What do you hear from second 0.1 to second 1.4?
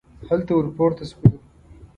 هلته ور پورته شولو.